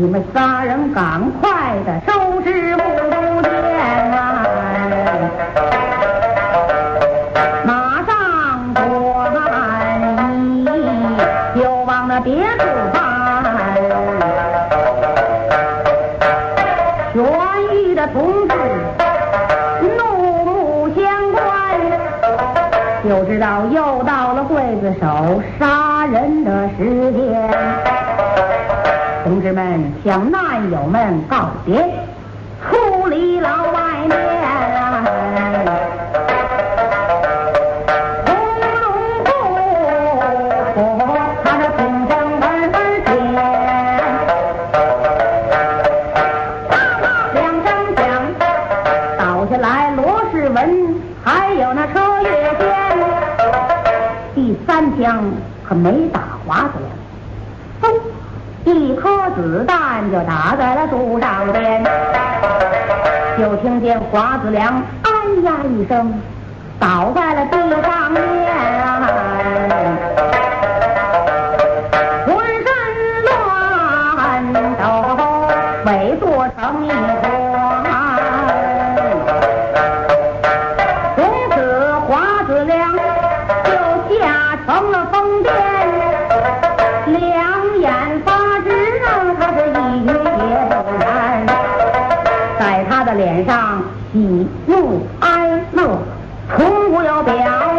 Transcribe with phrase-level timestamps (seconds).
[0.00, 2.78] 你们仨人赶快的收拾屋
[3.42, 3.50] 间
[4.12, 4.46] 啊！
[7.64, 8.78] 马上转
[10.62, 10.64] 移，
[11.60, 13.02] 就往那别处搬。
[17.12, 17.18] 痊
[17.72, 18.54] 愈的同志
[19.98, 19.98] 怒
[20.44, 21.42] 目相观，
[23.02, 27.87] 就知道又到了刽子手杀人的时间。
[29.28, 31.86] 同志们向难友们告别，
[32.64, 34.16] 出里牢外面，
[38.24, 38.28] 五
[38.64, 38.74] 龙
[39.24, 39.28] 步，
[41.44, 42.74] 他那挺枪慢慢
[43.04, 43.06] 前，
[47.34, 48.00] 两声响，
[49.18, 50.58] 倒下来罗世文，
[51.22, 52.66] 还有那车月仙，
[54.34, 55.22] 第三枪
[55.68, 56.17] 可没打。
[59.36, 61.84] 子弹就打在了树上边，
[63.38, 65.10] 就听见华子良哎
[65.44, 66.20] 呀一声，
[66.78, 68.47] 倒在了地上面。
[93.28, 95.98] 脸上喜怒哀乐，
[96.56, 97.77] 从不要表。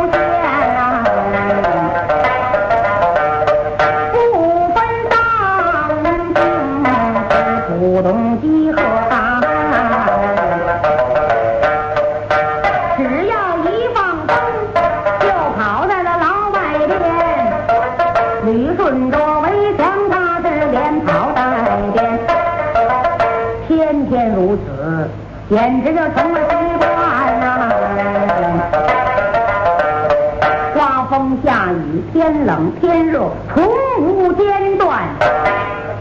[31.30, 33.64] 风下雨，天冷天热，从
[34.02, 35.04] 无间断，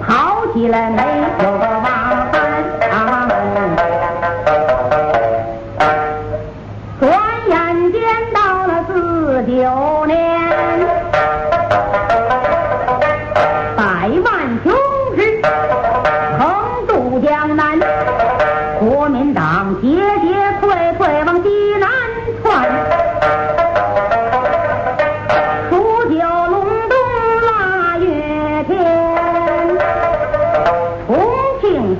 [0.00, 1.87] 跑起来没有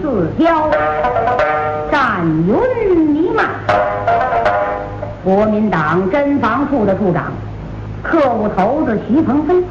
[0.01, 0.71] 四郊
[1.91, 3.47] 战云弥漫。
[5.25, 7.33] 国民党侦防处的处长，
[8.05, 9.63] 特务头子徐鹏飞，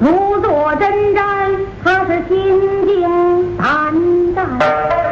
[0.00, 3.94] 如坐针毡，他是心惊胆
[4.34, 5.05] 战。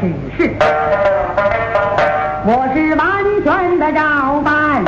[0.00, 0.50] 指示。”
[2.42, 3.06] 我是完
[3.44, 4.82] 全的照办，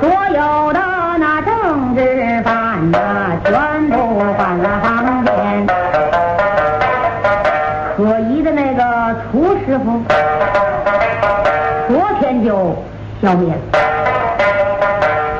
[0.00, 0.80] 所有的
[1.18, 2.98] 那政治犯呐，
[3.44, 3.96] 全部
[4.36, 5.66] 换了航天。
[7.96, 10.02] 可疑的那个厨师傅，
[11.88, 12.76] 昨天就
[13.22, 13.60] 消灭了。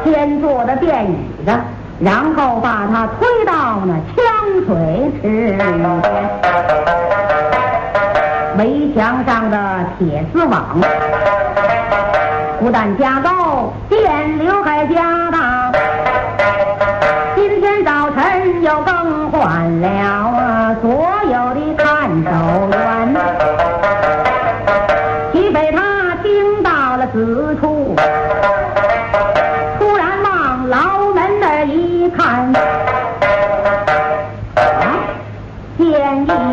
[0.05, 1.53] 先做的电椅子，
[2.01, 4.25] 然后把他推到那枪
[4.67, 6.98] 水池里边。
[8.59, 9.57] 围墙上的
[10.01, 10.81] 铁丝网
[12.59, 15.71] 不但加高，电流还加大。
[17.37, 20.91] 今天早晨又更换了啊所
[21.25, 23.15] 有的看守员。
[25.33, 27.95] 徐匪他听到了此处，
[29.79, 32.53] 突然往牢门那一看，
[34.57, 34.99] 啊，
[35.79, 36.48] 见一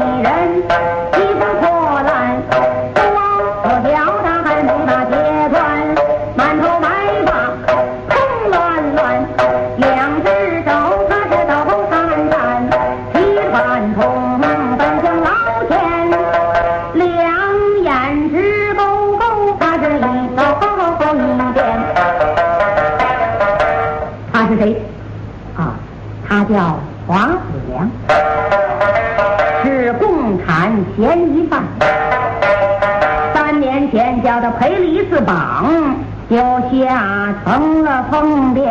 [34.26, 35.96] 叫他赔了一次榜，
[36.28, 38.66] 就下成了疯癫。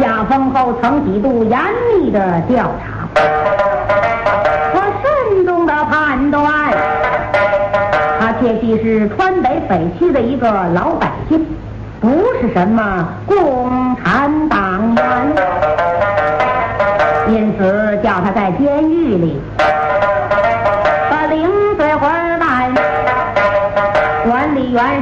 [0.00, 1.60] 下风后曾几度严
[2.00, 3.06] 密的调查，
[4.72, 6.42] 我慎重的判断，
[8.18, 11.46] 他确系是川北匪区的一个老百姓，
[12.00, 12.08] 不
[12.40, 15.04] 是什么共产党员。
[17.28, 19.38] 因此叫他在监狱里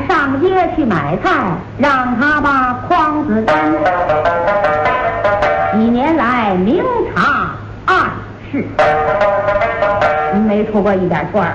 [0.09, 1.31] 上街去买菜，
[1.79, 3.73] 让他把筐子担。
[5.73, 6.83] 几年来明
[7.15, 7.51] 察
[7.87, 8.11] 暗
[8.51, 8.65] 示，
[10.47, 11.53] 没出过一点错儿。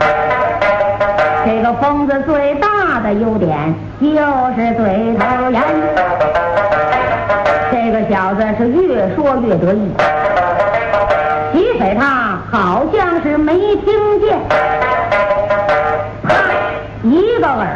[1.46, 4.08] 这个疯子最大的优点就
[4.56, 5.62] 是嘴头严。
[7.72, 9.92] 这个小子是越说越得意。
[11.94, 14.01] 他好像是没听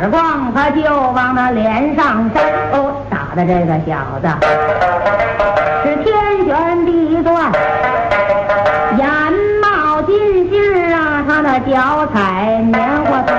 [0.05, 2.43] 耳光，他就往那脸上扇。
[2.73, 4.27] 哦，打的这个小子
[5.83, 6.13] 是天
[6.45, 7.51] 旋地转，
[8.97, 9.07] 眼
[9.61, 13.35] 冒金星啊，他那脚踩棉花藤。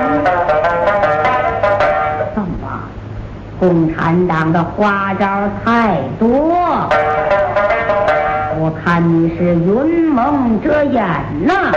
[2.35, 2.66] 怎么，
[3.61, 5.25] 共产党的花招
[5.64, 6.28] 太多？
[8.58, 11.04] 我看你是云蒙遮眼
[11.46, 11.70] 呐！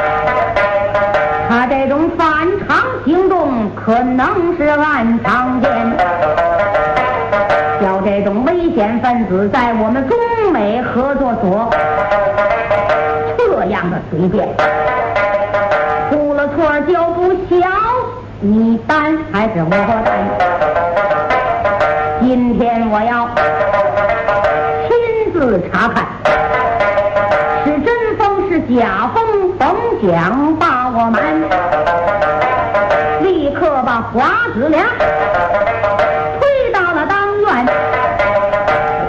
[1.48, 2.39] 他这种发
[3.90, 5.72] 可能是暗藏奸，
[7.82, 10.16] 叫这种危险分子在我们中
[10.54, 11.68] 美合作所
[13.36, 14.48] 这样的随便，
[16.12, 17.68] 出了错就不小，
[18.42, 20.06] 你担还是我担？
[22.22, 23.28] 今天我要
[24.88, 26.06] 亲自查看。
[27.66, 29.68] 是真风是假风甭
[30.04, 31.20] 想把我瞒，
[34.54, 34.84] 子良
[36.40, 37.48] 推到了当院，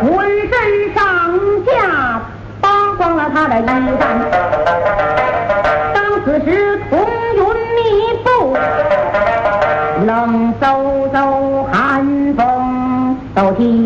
[0.02, 0.08] 浑
[0.48, 0.52] 身
[0.94, 1.00] 上
[1.64, 2.20] 下
[2.60, 3.64] 扒光了他的衣
[3.98, 4.02] 衫。
[5.94, 6.48] 当此时
[6.90, 6.92] 彤
[7.34, 7.38] 云
[7.76, 7.80] 密
[8.22, 8.28] 布，
[10.06, 10.62] 冷飕
[11.10, 11.16] 飕
[11.72, 13.79] 寒风都起。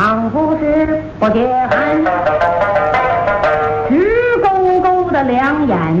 [0.00, 2.02] 仿佛是不觉寒。
[3.86, 6.00] 直勾勾的两眼，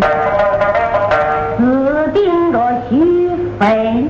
[1.58, 3.28] 死盯着徐
[3.58, 4.08] 飞，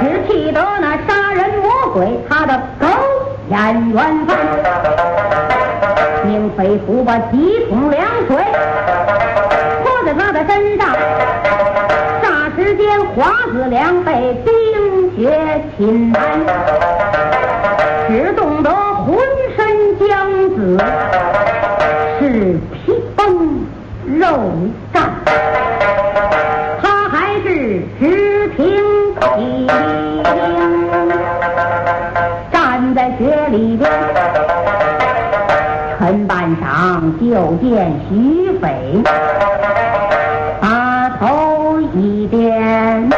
[0.00, 2.86] 只记得那杀人魔鬼他的狗
[3.48, 4.36] 眼圆翻。
[6.26, 7.57] 命匪徒把急
[22.18, 23.64] 是皮崩
[24.04, 24.26] 肉
[24.92, 25.00] 绽。
[26.82, 28.66] 他还是直挺
[29.14, 29.66] 挺
[32.50, 33.90] 站在雪里边，
[35.98, 39.02] 陈半晌就见徐匪
[40.60, 43.10] 把头一点，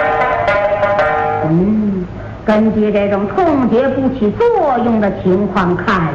[1.48, 2.06] 嗯。
[2.42, 6.09] 根据这种痛觉不起作用的情况看，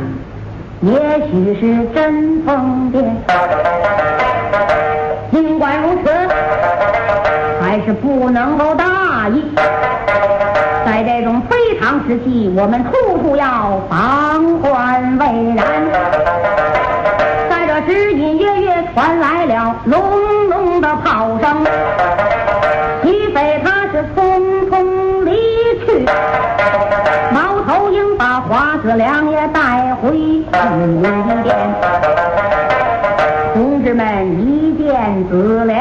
[0.86, 0.94] 也
[1.32, 3.04] 许是真疯癫。
[5.32, 6.12] 尽管如此，
[7.60, 9.44] 还是不能够大意。
[10.86, 15.26] 在这种非常时期，我们处处要防患未
[15.56, 15.66] 然。
[17.50, 20.00] 在这时，隐约约传来了隆
[20.50, 21.66] 隆的炮声。
[23.02, 25.36] 齐飞他是匆匆离
[25.84, 26.06] 去。
[27.34, 29.26] 猫头鹰把华子良，
[33.54, 34.04] 同志们
[34.42, 35.75] 一见子了，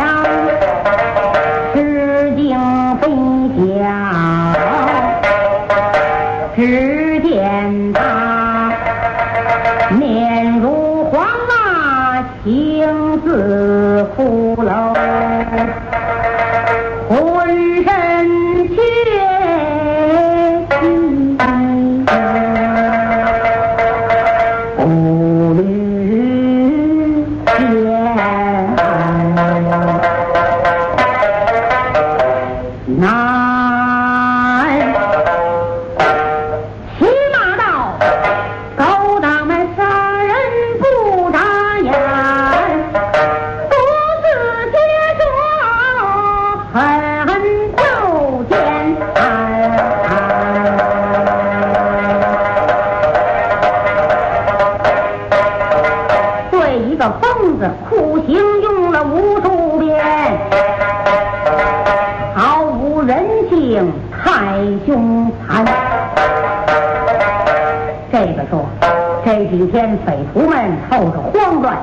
[70.07, 71.77] 匪徒们凑着慌乱，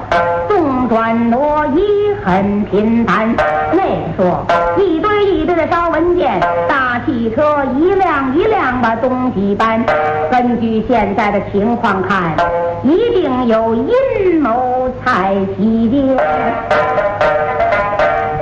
[0.47, 3.33] 动转挪移很频繁。
[3.71, 4.45] 那个说
[4.77, 9.83] 一堆一堆的烧文件，大汽车一辆一辆把东西搬。
[10.29, 12.35] 根据现在的情况看，
[12.83, 16.17] 一定有阴谋才起的。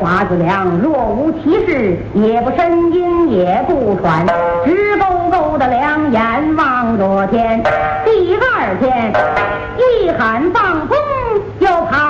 [0.01, 4.25] 花子良若无其事，也不呻吟，也不喘，
[4.65, 4.88] 直
[6.11, 7.61] 眼望着天。
[8.03, 9.13] 第二天，
[9.77, 10.97] 一喊放风，
[11.59, 12.08] 就跑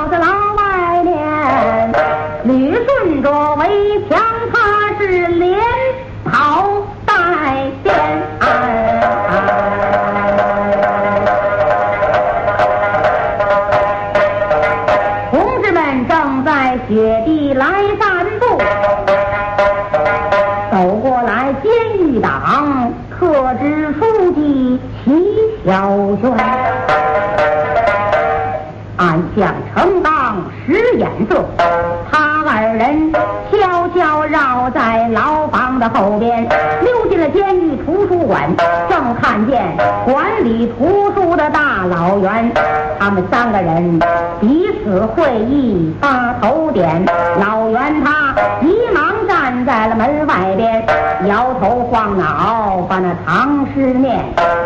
[35.52, 36.48] 房的后边，
[36.82, 38.50] 溜进了监狱图书馆，
[38.90, 39.76] 正看见
[40.06, 42.52] 管理图书的大老袁，
[43.00, 44.00] 他们三个人
[44.40, 47.06] 彼此会意，把头点。
[47.40, 50.86] 老袁他急忙站在了门外边，
[51.28, 54.24] 摇头晃脑把那唐诗念，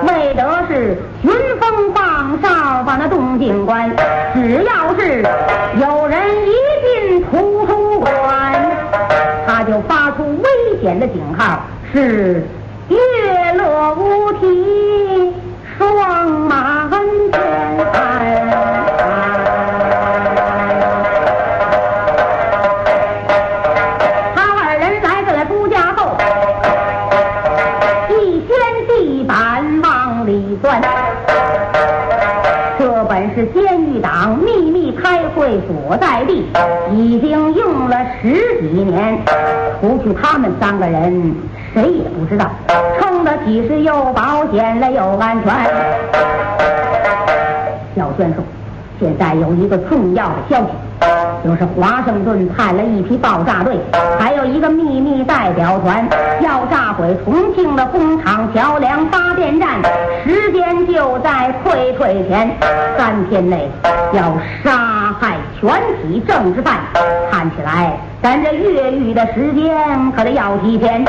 [0.07, 3.89] 为的是寻风放哨把那动静关。
[4.33, 5.23] 只要是
[5.79, 6.72] 有人一
[10.83, 11.61] 点的警号，
[11.93, 12.43] 是
[12.89, 12.97] 月
[13.53, 15.33] 落乌啼
[15.77, 16.89] 霜满
[17.31, 17.41] 天。
[24.35, 26.17] 他二人来到了朱家后，
[28.09, 28.49] 一掀
[28.85, 30.81] 地板往里钻。
[32.77, 36.45] 这本是监狱党秘密开会所在地，
[36.91, 39.17] 已经用了十几年，
[39.83, 41.35] 除去他们三个人，
[41.73, 42.49] 谁也不知道，
[42.97, 45.53] 撑得起是又保险了又安全。
[47.93, 48.41] 小轩说
[48.97, 50.69] ：“现在有一个重要的消息，
[51.43, 53.77] 就是华盛顿派了一批爆炸队，
[54.17, 56.07] 还有一个秘密代表团，
[56.39, 59.81] 要炸毁重庆的工厂、桥梁、发电站，
[60.23, 62.49] 时间就在退退前，
[62.97, 63.69] 三天内
[64.13, 65.69] 要杀害全
[66.01, 66.77] 体政治犯。
[67.29, 67.91] 看起来
[68.23, 71.05] 咱这越狱的时间可得要提前。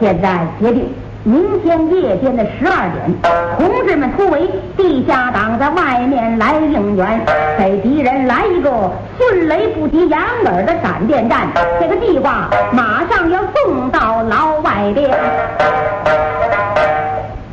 [0.00, 0.88] 现在决定。”
[1.26, 3.10] 明天夜间的十二点，
[3.56, 7.18] 同志们突围，地下党在外面来应援，
[7.58, 11.48] 给敌人来一个迅雷不及掩耳的闪电战。
[11.80, 15.10] 这个计划马上要送到牢外边。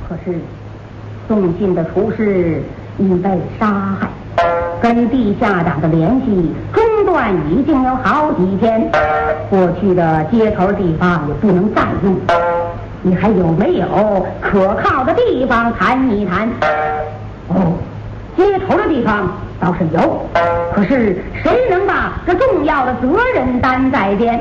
[0.09, 0.37] 可是，
[1.29, 2.61] 送信的厨师
[2.97, 4.09] 已被杀害，
[4.81, 6.51] 跟地下党的联系
[7.49, 8.89] 已经有好几天，
[9.49, 12.15] 过去的接头地方也不能再用。
[13.01, 16.47] 你还有没有可靠的地方谈一谈？
[17.49, 17.73] 哦，
[18.37, 20.25] 接头的地方倒是有，
[20.73, 24.39] 可是谁能把这重要的责任担在肩？